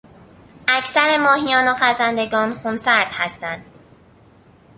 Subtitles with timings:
[0.67, 3.65] اکثر ماهیان و خزندگان خونسرد هستند.